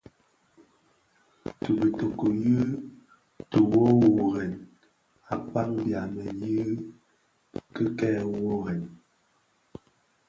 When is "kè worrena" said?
7.97-8.89